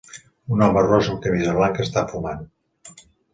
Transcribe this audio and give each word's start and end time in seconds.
Un 0.53 0.63
home 0.67 0.81
ros 0.85 1.09
amb 1.11 1.21
camisa 1.25 1.53
blanca 1.59 1.85
està 1.87 2.05
fumant. 2.15 2.43